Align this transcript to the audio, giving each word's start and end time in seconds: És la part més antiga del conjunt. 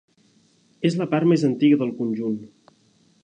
És 0.89 0.97
la 1.01 1.07
part 1.11 1.29
més 1.33 1.45
antiga 1.49 1.79
del 1.83 1.93
conjunt. 2.01 2.43